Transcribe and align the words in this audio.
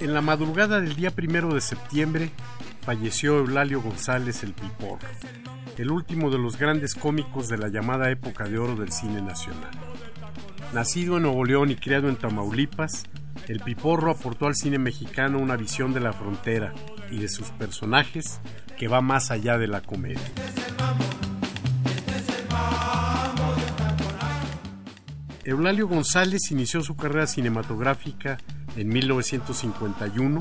En 0.00 0.14
la 0.14 0.20
madrugada 0.20 0.80
del 0.80 0.94
día 0.94 1.10
primero 1.10 1.52
de 1.52 1.60
septiembre 1.60 2.30
falleció 2.82 3.38
Eulalio 3.38 3.82
González 3.82 4.44
el 4.44 4.52
Pipor, 4.52 5.00
el 5.76 5.90
último 5.90 6.30
de 6.30 6.38
los 6.38 6.56
grandes 6.56 6.94
cómicos 6.94 7.48
de 7.48 7.58
la 7.58 7.68
llamada 7.68 8.08
época 8.08 8.44
de 8.44 8.58
oro 8.58 8.76
del 8.76 8.92
cine 8.92 9.20
nacional. 9.20 9.72
Nacido 10.72 11.16
en 11.16 11.24
Nuevo 11.24 11.44
León 11.44 11.72
y 11.72 11.76
criado 11.76 12.08
en 12.08 12.14
Tamaulipas, 12.14 13.06
el 13.48 13.58
Piporro 13.58 14.12
aportó 14.12 14.46
al 14.46 14.54
cine 14.54 14.78
mexicano 14.78 15.40
una 15.40 15.56
visión 15.56 15.92
de 15.92 16.00
la 16.00 16.12
frontera 16.12 16.72
y 17.10 17.18
de 17.18 17.28
sus 17.28 17.50
personajes 17.50 18.40
que 18.78 18.86
va 18.86 19.00
más 19.00 19.32
allá 19.32 19.58
de 19.58 19.66
la 19.66 19.80
comedia. 19.80 20.20
Eulalio 25.42 25.88
González 25.88 26.52
inició 26.52 26.82
su 26.82 26.94
carrera 26.94 27.26
cinematográfica 27.26 28.38
en 28.78 28.88
1951 28.88 30.40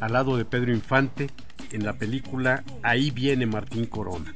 al 0.00 0.12
lado 0.12 0.38
de 0.38 0.46
Pedro 0.46 0.72
Infante 0.72 1.30
en 1.70 1.84
la 1.84 1.92
película 1.92 2.64
Ahí 2.82 3.10
viene 3.10 3.46
Martín 3.46 3.84
Corona, 3.84 4.32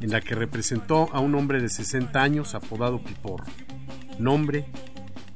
en 0.00 0.10
la 0.10 0.20
que 0.22 0.34
representó 0.34 1.10
a 1.12 1.20
un 1.20 1.34
hombre 1.34 1.60
de 1.60 1.68
60 1.68 2.20
años 2.22 2.54
apodado 2.54 3.02
Piporro, 3.02 3.44
nombre 4.18 4.66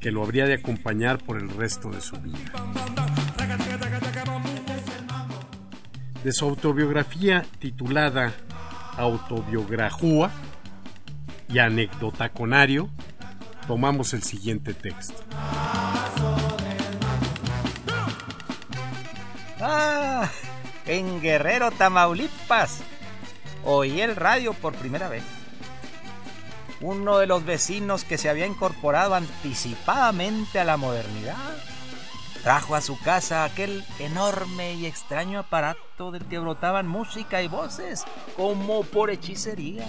que 0.00 0.10
lo 0.10 0.22
habría 0.22 0.46
de 0.46 0.54
acompañar 0.54 1.18
por 1.18 1.36
el 1.36 1.50
resto 1.50 1.90
de 1.90 2.00
su 2.00 2.16
vida. 2.16 2.38
De 6.24 6.32
su 6.32 6.46
autobiografía 6.46 7.44
titulada 7.58 8.32
Autobiografía 8.96 10.30
y 11.48 11.58
Anecdotaconario, 11.58 12.88
tomamos 13.66 14.14
el 14.14 14.22
siguiente 14.22 14.72
texto. 14.72 15.22
Ah, 19.60 20.30
en 20.86 21.20
Guerrero, 21.20 21.70
Tamaulipas. 21.70 22.80
Oí 23.64 24.00
el 24.00 24.16
radio 24.16 24.54
por 24.54 24.74
primera 24.74 25.08
vez. 25.08 25.22
Uno 26.80 27.18
de 27.18 27.26
los 27.26 27.44
vecinos 27.44 28.04
que 28.04 28.16
se 28.16 28.30
había 28.30 28.46
incorporado 28.46 29.14
anticipadamente 29.14 30.60
a 30.60 30.64
la 30.64 30.78
modernidad 30.78 31.36
trajo 32.42 32.74
a 32.74 32.80
su 32.80 32.98
casa 32.98 33.44
aquel 33.44 33.84
enorme 33.98 34.72
y 34.72 34.86
extraño 34.86 35.40
aparato 35.40 36.10
del 36.10 36.24
que 36.24 36.38
brotaban 36.38 36.86
música 36.88 37.42
y 37.42 37.48
voces 37.48 38.04
como 38.34 38.82
por 38.84 39.10
hechicería. 39.10 39.86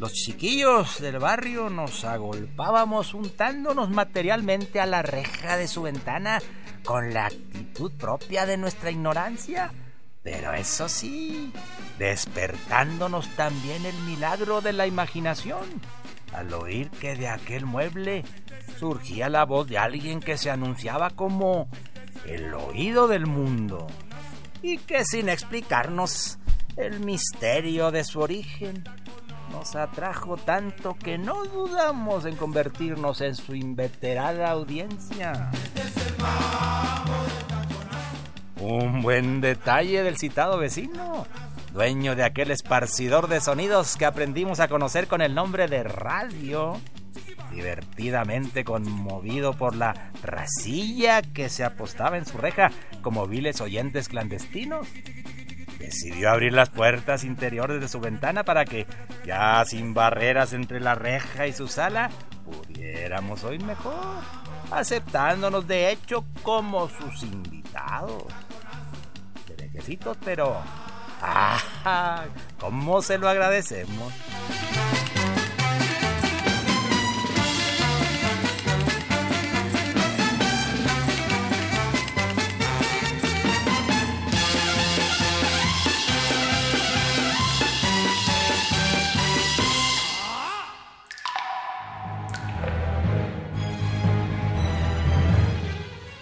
Los 0.00 0.14
chiquillos 0.14 0.98
del 1.02 1.18
barrio 1.18 1.68
nos 1.68 2.06
agolpábamos 2.06 3.12
untándonos 3.12 3.90
materialmente 3.90 4.80
a 4.80 4.86
la 4.86 5.02
reja 5.02 5.58
de 5.58 5.68
su 5.68 5.82
ventana 5.82 6.40
con 6.86 7.12
la 7.12 7.26
actitud 7.26 7.92
propia 7.98 8.46
de 8.46 8.56
nuestra 8.56 8.90
ignorancia, 8.90 9.70
pero 10.22 10.54
eso 10.54 10.88
sí, 10.88 11.52
despertándonos 11.98 13.28
también 13.36 13.84
el 13.84 13.94
milagro 14.06 14.62
de 14.62 14.72
la 14.72 14.86
imaginación, 14.86 15.68
al 16.32 16.54
oír 16.54 16.88
que 16.92 17.14
de 17.14 17.28
aquel 17.28 17.66
mueble 17.66 18.24
surgía 18.78 19.28
la 19.28 19.44
voz 19.44 19.68
de 19.68 19.76
alguien 19.76 20.20
que 20.20 20.38
se 20.38 20.50
anunciaba 20.50 21.10
como 21.10 21.68
el 22.24 22.54
oído 22.54 23.06
del 23.06 23.26
mundo, 23.26 23.86
y 24.62 24.78
que 24.78 25.04
sin 25.04 25.28
explicarnos 25.28 26.38
el 26.76 27.00
misterio 27.00 27.90
de 27.90 28.04
su 28.04 28.20
origen, 28.20 28.82
nos 29.60 29.76
atrajo 29.76 30.38
tanto 30.38 30.94
que 30.94 31.18
no 31.18 31.44
dudamos 31.44 32.24
en 32.24 32.34
convertirnos 32.34 33.20
en 33.20 33.34
su 33.34 33.54
inveterada 33.54 34.50
audiencia. 34.50 35.50
Un 38.58 39.02
buen 39.02 39.42
detalle 39.42 40.02
del 40.02 40.16
citado 40.16 40.56
vecino, 40.56 41.26
dueño 41.74 42.16
de 42.16 42.24
aquel 42.24 42.50
esparcidor 42.52 43.28
de 43.28 43.42
sonidos 43.42 43.96
que 43.98 44.06
aprendimos 44.06 44.60
a 44.60 44.68
conocer 44.68 45.08
con 45.08 45.20
el 45.20 45.34
nombre 45.34 45.68
de 45.68 45.82
radio, 45.82 46.80
divertidamente 47.52 48.64
conmovido 48.64 49.52
por 49.52 49.76
la 49.76 50.10
racilla 50.22 51.20
que 51.20 51.50
se 51.50 51.64
apostaba 51.64 52.16
en 52.16 52.24
su 52.24 52.38
reja 52.38 52.70
como 53.02 53.26
viles 53.26 53.60
oyentes 53.60 54.08
clandestinos 54.08 54.86
decidió 55.80 56.30
abrir 56.30 56.52
las 56.52 56.68
puertas 56.68 57.24
interiores 57.24 57.80
de 57.80 57.88
su 57.88 58.00
ventana 58.00 58.44
para 58.44 58.64
que, 58.64 58.86
ya 59.24 59.64
sin 59.64 59.94
barreras 59.94 60.52
entre 60.52 60.78
la 60.78 60.94
reja 60.94 61.46
y 61.46 61.52
su 61.52 61.66
sala, 61.66 62.10
pudiéramos 62.44 63.42
oír 63.44 63.64
mejor, 63.64 64.22
aceptándonos 64.70 65.66
de 65.66 65.90
hecho 65.90 66.24
como 66.42 66.88
sus 66.88 67.22
invitados. 67.22 68.24
De 69.56 69.98
pero... 70.24 70.62
¡Ah! 71.22 72.24
¿Cómo 72.58 73.02
se 73.02 73.18
lo 73.18 73.28
agradecemos? 73.28 74.12